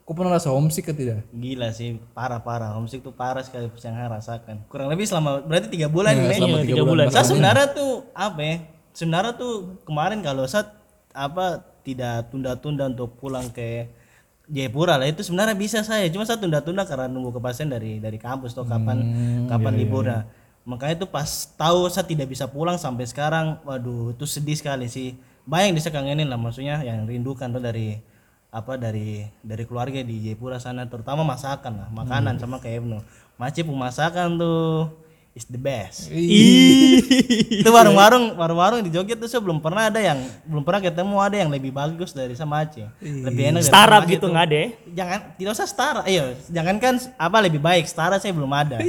kau 0.01 0.13
pernah 0.13 0.35
rasa 0.35 0.51
homesick 0.51 0.89
ke 0.89 0.93
tidak 0.93 1.23
Gila 1.31 1.71
sih, 1.71 1.95
parah-parah. 2.11 2.75
Homesick 2.75 2.99
tuh 2.99 3.13
parah 3.13 3.39
sekali 3.41 3.69
yang 3.69 3.95
saya 3.95 4.09
rasakan. 4.09 4.65
Kurang 4.67 4.91
lebih 4.91 5.07
selama 5.07 5.39
berarti 5.39 5.71
tiga 5.71 5.87
bulan 5.87 6.13
Ya, 6.13 6.27
ini. 6.27 6.35
selama 6.35 6.51
Iya, 6.51 6.61
tiga 6.61 6.67
tiga 6.67 6.83
bulan, 6.83 7.05
bulan. 7.07 7.15
Saya 7.15 7.25
sebenarnya 7.25 7.67
tuh 7.71 7.91
apa 8.11 8.39
ya? 8.41 8.55
Sebenarnya 8.91 9.33
tuh 9.33 9.53
kemarin 9.81 10.19
kalau 10.19 10.43
saat 10.43 10.67
apa 11.11 11.45
tidak 11.81 12.27
tunda-tunda 12.29 12.87
untuk 12.87 13.15
pulang 13.17 13.47
ke 13.49 13.87
Jayapura 14.51 14.99
lah 14.99 15.07
itu 15.07 15.23
sebenarnya 15.23 15.55
bisa 15.55 15.79
saya 15.79 16.11
cuma 16.11 16.27
saya 16.27 16.35
tunda-tunda 16.35 16.83
karena 16.83 17.07
nunggu 17.07 17.31
kepastian 17.31 17.71
dari 17.71 18.03
dari 18.03 18.19
kampus 18.19 18.51
tuh 18.51 18.67
kapan 18.67 18.99
kapan 19.47 19.73
liburnya 19.79 20.19
makanya 20.63 21.03
itu 21.03 21.07
pas 21.09 21.49
tahu 21.57 21.89
saya 21.89 22.05
tidak 22.05 22.29
bisa 22.29 22.45
pulang 22.45 22.77
sampai 22.77 23.09
sekarang 23.09 23.57
waduh 23.65 24.13
itu 24.13 24.25
sedih 24.29 24.57
sekali 24.57 24.87
sih. 24.87 25.17
Banyak 25.45 25.73
yang 25.73 25.77
bisa 25.77 25.89
kangenin 25.89 26.29
lah 26.29 26.37
maksudnya 26.37 26.85
yang 26.85 27.09
rindukan 27.09 27.49
tuh 27.49 27.63
dari 27.63 27.97
apa 28.51 28.75
dari 28.75 29.25
dari 29.41 29.63
keluarga 29.63 30.03
di 30.03 30.27
Jayapura 30.27 30.59
sana 30.59 30.83
terutama 30.85 31.23
masakan 31.23 31.81
lah 31.81 31.89
makanan 31.89 32.37
sama 32.37 32.61
kayak 32.61 32.83
Ibnu. 32.85 32.99
Maci 33.41 33.65
masakan 33.65 34.37
tuh 34.37 34.91
is 35.31 35.47
the 35.47 35.55
best. 35.55 36.11
Itu 36.11 37.69
warung-warung 37.71 38.35
warung-warung 38.35 38.79
di 38.83 38.91
Jogja 38.91 39.15
tuh 39.15 39.31
saya 39.31 39.39
belum 39.39 39.63
pernah 39.63 39.87
ada 39.87 39.99
yang 40.03 40.19
belum 40.43 40.63
pernah 40.67 40.83
ketemu 40.83 41.15
ada 41.23 41.35
yang 41.39 41.47
lebih 41.47 41.71
bagus 41.71 42.11
dari 42.11 42.35
sama 42.35 42.67
Aceh. 42.67 42.83
Lebih 42.99 43.55
enak 43.55 43.63
Aceh 43.63 44.11
gitu 44.11 44.25
nggak 44.27 44.45
ada 44.51 44.57
ya? 44.57 44.67
jangan 44.91 45.19
tidak 45.39 45.51
usah 45.55 45.67
setara 45.71 46.01
iya 46.03 46.35
jangan 46.51 46.75
kan 46.83 46.99
apa 47.15 47.37
lebih 47.39 47.63
baik 47.63 47.87
setara 47.87 48.19
saya 48.19 48.35
belum 48.35 48.51
ada. 48.51 48.83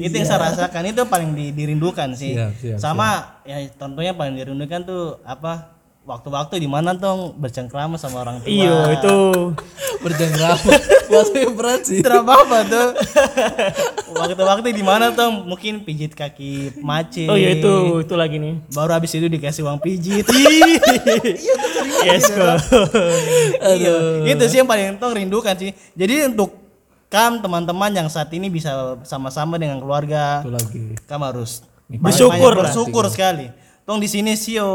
Itu 0.00 0.14
yang 0.14 0.28
saya 0.28 0.40
rasakan 0.48 0.88
itu 0.88 1.02
paling 1.04 1.30
di- 1.36 1.52
dirindukan 1.52 2.16
sih. 2.16 2.32
Siap, 2.32 2.52
siap, 2.56 2.78
sama 2.80 3.40
ya 3.44 3.60
tentunya 3.76 4.16
paling 4.16 4.40
dirindukan 4.40 4.80
tuh 4.88 5.20
apa 5.20 5.73
waktu-waktu 6.04 6.60
di 6.60 6.68
mana 6.68 6.92
tong? 6.92 7.32
Bercengkrama 7.40 7.96
sama 7.96 8.20
orang 8.22 8.44
tua. 8.44 8.48
Iya 8.48 9.00
itu. 9.00 9.16
Berjengkrama 10.04 10.72
bahasanya 11.08 11.50
berat 11.52 11.80
sih. 11.84 12.00
Tidak 12.00 12.20
apa-apa 12.24 12.58
tuh 12.68 12.88
waktu-waktu 14.20 14.68
di 14.72 14.84
mana 14.84 15.12
tuh 15.12 15.28
mungkin 15.32 15.84
pijit 15.84 16.12
kaki 16.16 16.80
mace 16.80 17.28
oh 17.28 17.36
ya 17.36 17.56
itu 17.56 18.04
itu 18.04 18.14
lagi 18.14 18.36
nih. 18.40 18.54
baru 18.72 18.96
habis 18.96 19.12
itu 19.16 19.26
dikasih 19.28 19.64
uang 19.64 19.80
pijit. 19.80 20.24
Yes 22.04 22.28
kok. 22.36 22.56
iya 23.64 23.94
itu 24.28 24.44
sih 24.48 24.58
yang 24.60 24.68
paling 24.68 24.96
tong 25.00 25.16
rindukan 25.16 25.56
sih. 25.56 25.72
Jadi 25.96 26.28
untuk 26.32 26.56
kam 27.08 27.38
teman-teman 27.40 27.92
yang 27.94 28.08
saat 28.10 28.28
ini 28.34 28.50
bisa 28.50 28.98
sama-sama 29.06 29.54
dengan 29.60 29.78
keluarga 29.78 30.42
itu 30.42 30.50
lagi. 30.52 30.84
kam 31.06 31.22
harus 31.22 31.62
Bersyukur. 31.86 32.56
bersyukur 32.56 33.04
sekali 33.12 33.52
tong 33.84 34.00
di 34.00 34.08
sini 34.08 34.32
sih 34.32 34.56
yo 34.56 34.68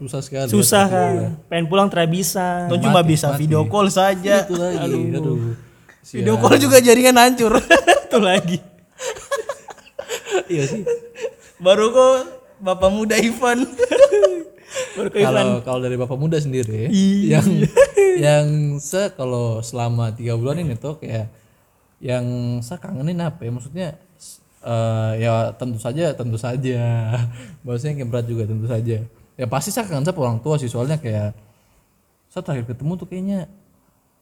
susah 0.00 0.20
sekali 0.24 0.48
Susah 0.48 0.84
kan. 0.88 1.12
Pengen 1.46 1.68
pulang 1.68 1.92
tidak 1.92 2.08
bisa. 2.08 2.64
tong 2.72 2.80
cuma 2.80 3.04
bisa 3.04 3.36
video 3.36 3.68
call 3.68 3.92
saja. 3.92 4.48
Itu 4.48 4.56
lagi 4.56 4.80
aduh, 4.80 5.52
video 6.00 6.34
call 6.40 6.56
juga 6.56 6.80
jaringan 6.80 7.20
hancur. 7.20 7.60
Itu 8.08 8.18
lagi. 8.18 8.58
iya 10.48 10.64
sih. 10.64 10.82
Baru 11.60 11.92
kok 11.92 12.16
bapak 12.64 12.88
muda 12.88 13.16
Ivan. 13.20 13.64
Baru 14.96 15.08
ke 15.12 15.20
kalau 15.20 15.60
kalau 15.60 15.80
dari 15.80 15.96
bapak 16.00 16.16
muda 16.16 16.36
sendiri 16.40 16.88
yang 17.28 17.44
yang 18.24 18.46
saya 18.80 19.12
kalau 19.12 19.60
selama 19.60 20.12
tiga 20.16 20.36
bulan 20.36 20.64
ini 20.64 20.76
tuh 20.76 20.96
kayak 20.96 21.28
yang 22.00 22.24
saya 22.64 22.80
kangenin 22.80 23.20
apa 23.20 23.44
ya? 23.44 23.50
Maksudnya 23.52 23.88
eh, 24.66 25.12
ya 25.22 25.54
tentu 25.54 25.78
saja 25.78 26.10
tentu 26.12 26.34
saja 26.36 26.78
bahasanya 27.64 28.02
yang 28.02 28.10
berat 28.10 28.26
juga 28.26 28.44
tentu 28.44 28.66
saja 28.66 29.06
ya 29.36 29.46
pasti 29.46 29.70
saya 29.70 29.86
kangen 29.86 30.02
sama 30.02 30.18
orang 30.20 30.40
tua 30.40 30.58
sih 30.58 30.66
soalnya 30.66 30.98
kayak 30.98 31.32
saya 32.26 32.42
terakhir 32.42 32.74
ketemu 32.74 32.92
tuh 32.98 33.06
kayaknya 33.06 33.46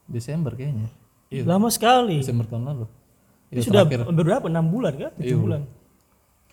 Desember 0.05 0.53
kayaknya 0.53 0.93
iya 1.33 1.43
Lama 1.43 1.73
sekali. 1.73 2.21
Desember 2.21 2.45
tahun 2.45 2.65
lalu 2.69 2.87
Iya, 3.49 3.63
Sudah 3.63 3.87
terakhir. 3.87 4.11
berapa? 4.11 4.47
6 4.51 4.67
bulan 4.67 4.93
kan? 4.99 5.13
7 5.15 5.25
Iya. 5.25 5.37
bulan. 5.39 5.63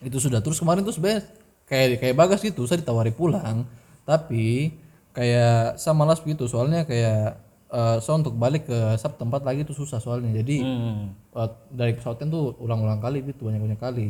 itu 0.02 0.18
sudah 0.18 0.42
terus 0.42 0.58
kemarin 0.58 0.82
tuh 0.82 0.94
sebenarnya 0.94 1.30
kayak 1.66 2.02
kayak 2.02 2.16
bagas 2.18 2.42
gitu 2.42 2.66
saya 2.66 2.82
ditawari 2.82 3.14
pulang 3.14 3.70
tapi 4.02 4.74
kayak 5.14 5.78
saya 5.78 5.94
malas 5.94 6.18
gitu 6.20 6.50
soalnya 6.50 6.90
kayak 6.90 7.38
eh 7.72 7.98
saya 8.04 8.20
untuk 8.20 8.36
balik 8.36 8.68
ke 8.68 9.00
sub 9.00 9.16
tempat 9.16 9.48
lagi 9.48 9.64
tuh 9.64 9.76
susah 9.76 10.04
soalnya. 10.04 10.44
Jadi 10.44 10.60
eh, 11.16 11.50
dari 11.72 11.96
pesawatnya 11.96 12.28
tuh 12.28 12.60
ulang-ulang 12.60 13.00
kali 13.00 13.24
gitu 13.24 13.48
banyak-banyak 13.48 13.80
kali. 13.80 14.08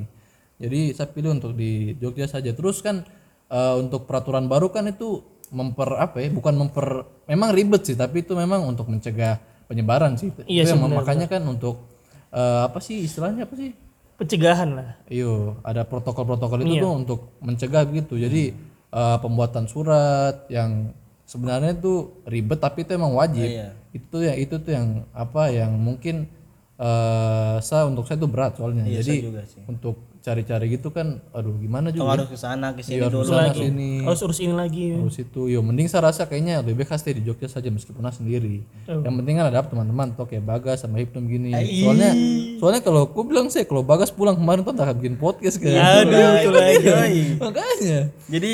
Jadi 0.62 0.94
saya 0.98 1.10
pilih 1.10 1.38
untuk 1.38 1.54
di 1.54 1.94
Jogja 2.02 2.26
saja. 2.26 2.50
Terus 2.54 2.82
kan 2.82 3.06
eh, 3.54 3.74
untuk 3.78 4.10
peraturan 4.10 4.50
baru 4.50 4.74
kan 4.74 4.90
itu 4.90 5.22
memper 5.52 6.00
apa 6.00 6.24
ya 6.24 6.32
bukan 6.32 6.56
memper 6.56 7.04
memang 7.28 7.52
ribet 7.52 7.84
sih 7.84 8.00
tapi 8.00 8.24
itu 8.24 8.32
memang 8.40 8.64
untuk 8.64 8.88
mencegah 8.90 9.38
penyebaran 9.68 10.16
sih. 10.18 10.32
Iya 10.48 10.64
itu 10.66 10.74
sih, 10.74 10.80
yang 10.80 10.92
makanya 10.92 11.28
kan 11.30 11.44
untuk 11.46 11.86
eh, 12.34 12.62
apa 12.66 12.80
sih 12.82 13.06
istilahnya 13.06 13.46
apa 13.46 13.56
sih? 13.56 13.72
Pencegahan 14.18 14.70
lah. 14.78 14.90
Iyo, 15.10 15.58
ada 15.66 15.82
protokol-protokol 15.82 16.62
itu 16.62 16.78
tuh 16.78 16.94
untuk 16.94 17.20
mencegah 17.42 17.86
gitu. 17.94 18.18
Jadi 18.18 18.52
eh, 18.90 19.18
pembuatan 19.22 19.66
surat 19.70 20.46
yang 20.50 20.94
sebenarnya 21.32 21.72
itu 21.80 22.12
ribet 22.28 22.60
tapi 22.60 22.84
itu 22.84 22.92
emang 22.92 23.16
wajib. 23.16 23.48
Itu 23.96 24.20
ya 24.20 24.36
itu 24.36 24.60
tuh 24.60 24.76
yang 24.76 25.08
apa 25.16 25.48
yang 25.48 25.72
mungkin 25.80 26.28
eh 26.76 27.56
saya 27.64 27.88
untuk 27.88 28.04
saya 28.04 28.20
itu 28.20 28.28
berat 28.28 28.60
soalnya. 28.60 28.84
Jadi 28.84 29.32
juga 29.32 29.48
sih. 29.48 29.64
untuk 29.64 30.12
cari-cari 30.22 30.78
gitu 30.78 30.94
kan 30.94 31.18
aduh 31.34 31.58
gimana 31.58 31.90
juga. 31.90 32.14
harus 32.14 32.30
ke 32.30 32.38
sana 32.38 32.78
ke 32.78 32.86
sini 32.86 33.02
Iya, 33.02 33.10
dulu 33.10 33.26
sana 33.26 33.50
sini. 33.58 34.06
Harus 34.06 34.22
urus 34.22 34.38
ini 34.38 34.54
lagi. 34.54 34.94
Terus 34.94 35.18
itu, 35.18 35.42
yo 35.50 35.66
mending 35.66 35.90
saya 35.90 36.14
rasa 36.14 36.30
kayaknya 36.30 36.62
lebih 36.62 36.86
baik 36.86 36.94
stay 36.94 37.18
di 37.18 37.26
Jogja 37.26 37.50
saja 37.50 37.74
meskipun 37.74 38.06
saya 38.06 38.22
sendiri. 38.22 38.62
Yang 38.86 39.16
penting 39.18 39.36
kan 39.42 39.50
ada 39.50 39.66
teman-teman 39.66 40.14
tuh 40.14 40.30
kayak 40.30 40.46
Bagas 40.46 40.86
sama 40.86 41.02
Hipnom 41.02 41.26
gini. 41.26 41.50
Soalnya 41.82 42.14
soalnya 42.62 42.82
kalau 42.86 43.10
aku 43.10 43.26
bilang 43.26 43.50
sih 43.50 43.66
kalau 43.66 43.82
Bagas 43.82 44.14
pulang 44.14 44.38
kemarin 44.38 44.62
tuh 44.62 44.78
tak 44.78 44.94
bikin 45.02 45.18
podcast 45.18 45.58
kan. 45.58 45.74
Aduh, 46.06 46.30
itu 46.38 46.50
lagi. 46.54 47.22
Makanya. 47.42 48.00
jadi 48.30 48.54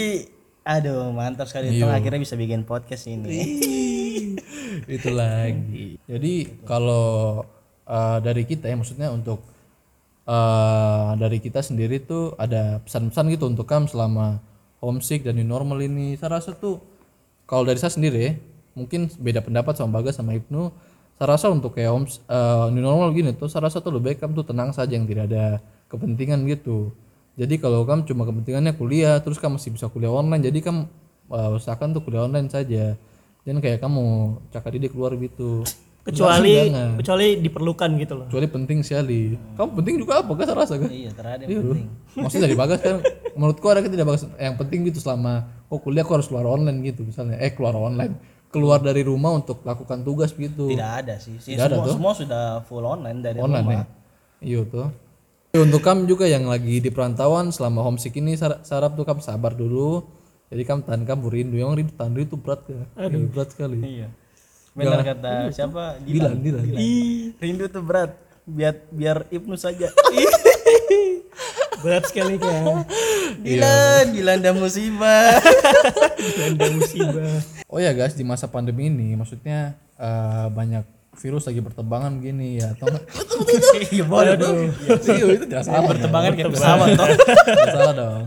aduh 0.68 1.16
mantap 1.16 1.48
sekali 1.48 1.80
tong 1.80 1.88
akhirnya 1.88 2.20
bisa 2.20 2.36
bikin 2.36 2.68
podcast 2.68 3.08
ini 3.08 3.40
itu 4.86 5.10
lagi. 5.10 5.98
Jadi 6.12 6.34
kalau 6.68 7.42
uh, 7.88 8.18
dari 8.22 8.44
kita 8.44 8.70
ya 8.70 8.76
maksudnya 8.76 9.10
untuk 9.10 9.42
uh, 10.28 11.16
dari 11.18 11.42
kita 11.42 11.64
sendiri 11.64 12.04
tuh 12.04 12.36
ada 12.38 12.84
pesan-pesan 12.84 13.26
gitu 13.34 13.46
untuk 13.50 13.66
kamu 13.66 13.90
selama 13.90 14.44
homesick 14.84 15.26
dan 15.26 15.40
new 15.40 15.48
normal 15.48 15.82
ini. 15.82 16.14
Saya 16.20 16.38
rasa 16.38 16.54
tuh 16.54 16.84
kalau 17.48 17.64
dari 17.64 17.80
saya 17.80 17.96
sendiri 17.96 18.20
ya, 18.20 18.34
mungkin 18.76 19.08
beda 19.08 19.42
pendapat 19.42 19.80
sama 19.80 20.04
Bagas 20.04 20.20
sama 20.20 20.36
Ibnu. 20.36 20.70
Saya 21.18 21.34
rasa 21.34 21.50
untuk 21.50 21.74
kayak 21.74 21.90
homes, 21.90 22.22
uh, 22.30 22.70
new 22.70 22.84
normal 22.86 23.10
gini 23.10 23.34
tuh 23.34 23.50
saya 23.50 23.66
rasa 23.66 23.82
tuh 23.82 23.90
lebih 23.90 24.14
baik 24.14 24.20
kamu 24.22 24.38
tuh 24.38 24.48
tenang 24.54 24.70
saja 24.70 24.94
yang 24.94 25.10
tidak 25.10 25.32
ada 25.34 25.58
kepentingan 25.90 26.46
gitu. 26.46 26.94
Jadi 27.38 27.56
kalau 27.62 27.86
kamu 27.86 28.10
cuma 28.10 28.26
kepentingannya 28.26 28.74
kuliah, 28.74 29.22
terus 29.22 29.38
kamu 29.38 29.62
masih 29.62 29.70
bisa 29.70 29.86
kuliah 29.94 30.10
online, 30.10 30.42
jadi 30.42 30.58
kamu 30.58 30.90
uh, 31.30 31.54
usahakan 31.54 31.94
tuh 31.94 32.02
kuliah 32.02 32.26
online 32.26 32.50
saja. 32.50 32.98
Jangan 33.46 33.62
kayak 33.62 33.80
kamu 33.80 34.04
cakap 34.50 34.70
didik 34.74 34.92
keluar 34.98 35.14
gitu. 35.16 35.62
Kecuali 36.02 36.72
Jangan. 36.72 36.96
kecuali 37.04 37.28
diperlukan 37.44 37.90
gitu 38.00 38.14
loh. 38.16 38.26
kecuali 38.32 38.48
penting 38.48 38.80
sekali. 38.80 39.36
Kamu 39.60 39.70
penting 39.76 39.96
juga 40.00 40.24
apa? 40.24 40.32
Gak 40.40 40.56
rasa 40.56 40.80
kan? 40.80 40.88
iya 40.88 41.12
terhadap 41.12 41.46
Iya, 41.52 41.60
bro. 41.60 41.76
Maksudnya 42.16 42.44
dari 42.48 42.56
bagas 42.56 42.80
kan 42.80 42.96
menurutku 43.36 43.68
ada 43.68 43.84
tidak 43.84 44.08
bagas 44.08 44.24
yang 44.40 44.56
penting 44.56 44.88
gitu 44.88 45.04
selama 45.04 45.46
kok 45.68 45.80
kuliah 45.84 46.08
aku 46.08 46.16
harus 46.16 46.32
keluar 46.32 46.48
online 46.48 46.80
gitu 46.82 47.04
misalnya 47.06 47.38
eh 47.38 47.52
keluar 47.54 47.76
online 47.78 48.16
keluar 48.48 48.80
dari 48.80 49.04
rumah 49.04 49.36
untuk 49.36 49.62
lakukan 49.62 50.02
tugas 50.02 50.32
gitu 50.34 50.72
tidak 50.72 51.06
ada 51.06 51.20
sih 51.20 51.38
sih 51.38 51.54
Tidak 51.54 51.68
ada 51.70 51.76
semua, 51.78 51.86
tuh. 51.86 51.94
semua 52.00 52.12
sudah 52.16 52.44
full 52.66 52.82
online 52.82 53.20
dari 53.22 53.38
online 53.38 53.68
ya 53.68 53.70
rumah 53.70 53.86
iya 54.42 54.62
tuh 54.66 54.88
Ya, 54.88 55.07
untuk 55.56 55.80
kamu 55.80 56.06
juga 56.06 56.28
yang 56.28 56.44
lagi 56.46 56.84
di 56.84 56.90
perantauan 56.92 57.56
selama 57.56 57.80
homesick 57.88 58.20
ini 58.20 58.36
sar- 58.36 58.62
sarap 58.68 59.00
tuh 59.00 59.08
kamu 59.08 59.24
sabar 59.24 59.56
dulu. 59.56 60.04
Jadi 60.52 60.64
kamu 60.64 60.82
tahan 60.84 61.04
kamu 61.08 61.26
rindu. 61.28 61.56
Yang 61.56 61.72
rindu 61.84 61.94
tahan 61.96 62.12
rindu 62.16 62.28
itu 62.36 62.38
berat 62.40 62.62
ya. 62.68 62.84
Iya, 63.08 63.18
berat 63.32 63.50
sekali. 63.56 63.80
Iya. 63.80 64.08
Benar 64.78 65.02
kata 65.02 65.32
siapa? 65.50 65.98
Dilan 66.04 66.38
Dilan. 66.44 66.64
Dilan. 66.68 66.80
Rindu 67.42 67.66
tuh 67.72 67.84
berat. 67.84 68.12
Biar 68.48 68.80
biar 68.96 69.28
Ibnu 69.28 69.60
saja 69.60 69.92
Berat 71.84 72.08
sekali 72.08 72.40
kan. 72.40 72.88
Dilan 73.44 74.06
Dilan 74.16 74.40
dan 74.40 74.56
musibah. 74.56 75.36
Ada 76.48 76.66
musibah. 76.72 77.44
Oh 77.68 77.84
ya 77.84 77.92
guys, 77.92 78.16
di 78.16 78.24
masa 78.24 78.48
pandemi 78.48 78.88
ini 78.88 79.20
maksudnya 79.20 79.76
eh, 80.00 80.48
banyak 80.48 80.97
virus 81.18 81.50
lagi 81.50 81.60
bertebangan 81.60 82.14
gini 82.22 82.62
ya 82.62 82.78
atau 82.78 82.86
enggak? 82.88 83.04
iya 83.94 84.04
boleh 84.06 84.34
dong 84.38 84.58
Iya, 84.86 85.26
itu 85.34 85.46
tidak 85.50 85.64
salah. 85.66 85.90
bertebangan 85.90 86.32
kayak 86.38 86.50
pesawat 86.54 86.88
toh 86.94 87.08
salah 87.76 87.94
dong. 87.94 88.26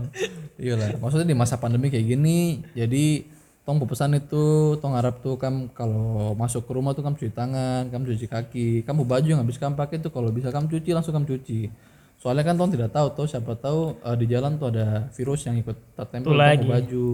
Iya 0.61 0.73
lah. 0.77 0.89
Maksudnya 0.99 1.27
di 1.31 1.37
masa 1.37 1.55
pandemi 1.57 1.87
kayak 1.89 2.05
gini, 2.05 2.61
jadi 2.75 3.25
tong 3.61 3.81
pesan 3.81 4.17
itu, 4.17 4.77
tong 4.77 4.93
harap 4.93 5.21
tuh 5.23 5.37
kamu 5.37 5.71
kalau 5.73 6.33
masuk 6.35 6.67
ke 6.67 6.71
rumah 6.75 6.91
tuh 6.91 7.01
kamu 7.01 7.15
cuci 7.17 7.33
tangan, 7.33 7.89
kamu 7.89 8.03
cuci 8.13 8.25
kaki, 8.27 8.69
kamu 8.85 9.01
baju 9.07 9.27
yang 9.27 9.41
habis 9.41 9.57
kamu 9.57 9.73
pakai 9.73 9.97
tuh 10.01 10.11
kalau 10.11 10.29
bisa 10.29 10.51
kamu 10.51 10.69
cuci 10.69 10.89
langsung 10.91 11.13
kamu 11.15 11.25
cuci. 11.37 11.71
Soalnya 12.21 12.45
kan 12.45 12.53
tong 12.53 12.69
tidak 12.69 12.93
tahu 12.93 13.07
tuh 13.17 13.25
siapa 13.25 13.57
tahu 13.57 13.97
eh, 13.97 14.15
di 14.19 14.25
jalan 14.29 14.61
tuh 14.61 14.69
ada 14.69 15.09
virus 15.09 15.41
yang 15.49 15.57
ikut 15.57 15.97
tertempel 15.97 16.29
di 16.29 16.37
kamu 16.37 16.69
baju. 16.69 17.07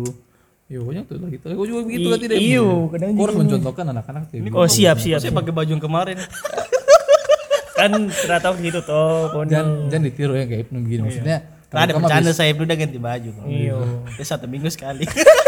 Iya, 0.67 0.83
pokoknya 0.83 1.03
tuh 1.07 1.15
lah 1.23 1.29
gitu. 1.31 1.45
Gue 1.47 1.67
juga 1.71 1.81
begitu 1.87 2.07
lah 2.11 2.19
tidak. 2.19 2.37
Iyo, 2.43 2.91
kadang 2.91 3.15
Gue 3.15 3.23
harus 3.23 3.39
mencontohkan 3.39 3.85
anak-anak 3.87 4.21
gitu. 4.35 4.51
Oh 4.51 4.67
siap 4.67 4.99
siap. 4.99 5.19
Saya 5.23 5.31
pakai 5.31 5.53
baju 5.55 5.71
yang 5.71 5.83
kemarin. 5.83 6.19
kan 7.79 7.91
ternyata 8.09 8.47
gitu 8.59 8.79
toh. 8.83 9.31
Jangan 9.47 9.87
jangan 9.87 10.03
ditiru 10.11 10.33
ya 10.35 10.43
kayak 10.43 10.61
Ibnu 10.67 10.77
begini. 10.83 11.01
Maksudnya 11.07 11.37
Kan 11.67 11.83
ada 11.83 11.99
bercanda 11.99 12.31
saya 12.31 12.55
udah 12.55 12.77
ganti 12.79 12.99
baju. 12.99 13.31
Iyo. 13.47 13.79
Ya 14.15 14.23
satu 14.23 14.47
minggu 14.47 14.71
sekali. 14.71 15.03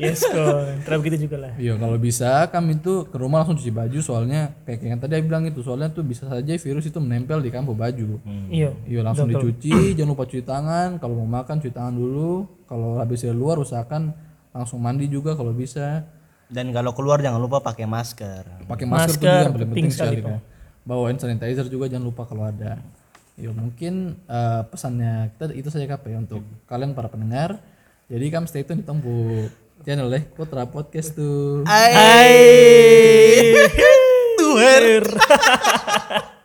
Yes 0.00 0.24
kon. 0.24 0.80
Terus 0.82 0.98
begitu 1.04 1.16
juga 1.28 1.36
lah. 1.44 1.52
Iya 1.60 1.76
kalau 1.76 2.00
bisa 2.00 2.48
kami 2.48 2.80
itu 2.80 3.04
ke 3.06 3.16
rumah 3.20 3.44
langsung 3.44 3.60
cuci 3.60 3.68
baju 3.68 3.98
soalnya 4.00 4.56
kayak 4.64 4.80
yang 4.80 5.00
tadi 5.00 5.12
saya 5.20 5.24
bilang 5.28 5.44
itu 5.44 5.60
soalnya 5.60 5.92
tuh 5.92 6.02
bisa 6.02 6.24
saja 6.24 6.52
virus 6.56 6.84
itu 6.88 6.98
menempel 6.98 7.44
di 7.44 7.52
kampo 7.52 7.76
baju. 7.76 8.16
Iya. 8.48 8.72
Iya 8.88 9.00
langsung 9.04 9.28
dicuci, 9.28 9.92
jangan 9.92 10.10
lupa 10.16 10.24
cuci 10.24 10.42
tangan. 10.42 10.96
Kalau 10.96 11.14
mau 11.20 11.28
makan 11.44 11.60
cuci 11.60 11.72
tangan 11.76 11.94
dulu. 11.94 12.48
Kalau 12.64 12.96
habis 13.02 13.20
dari 13.20 13.36
luar 13.36 13.60
usahakan 13.60 14.14
langsung 14.56 14.80
mandi 14.80 15.06
juga 15.06 15.36
kalau 15.36 15.52
bisa. 15.52 16.06
Dan 16.50 16.74
kalau 16.74 16.90
keluar 16.90 17.22
jangan 17.22 17.38
lupa 17.38 17.62
pakai 17.62 17.86
masker. 17.86 18.66
Pakai 18.66 18.86
masker, 18.86 19.22
tuh 19.22 19.22
Masker, 19.22 19.22
juga 19.22 19.30
yang 19.30 19.54
paling 19.54 19.70
penting 19.70 19.86
penting 19.86 19.90
sekali. 19.94 20.16
sekali, 20.18 20.34
kan. 20.34 20.40
Bawa 20.82 21.02
hand 21.12 21.20
sanitizer 21.22 21.66
juga 21.70 21.86
jangan 21.86 22.06
lupa 22.10 22.22
kalau 22.26 22.42
ada. 22.48 22.80
Yo 23.38 23.54
mungkin 23.54 24.18
eh, 24.26 24.62
pesannya 24.66 25.30
kita 25.38 25.54
itu 25.54 25.68
saja 25.70 25.86
KP 25.86 26.04
untuk 26.18 26.42
kalian 26.66 26.92
para 26.92 27.06
pendengar. 27.06 27.62
Jadi 28.10 28.26
kamu 28.26 28.46
stay 28.50 28.66
tune 28.66 28.82
di 28.82 28.86
Tempu 28.86 29.46
channel 29.84 30.08
deh 30.12 30.24
Putra 30.36 30.68
Podcast 30.68 31.16
tuh. 31.16 31.64
Hai. 31.64 32.32
Tuher. 34.36 35.04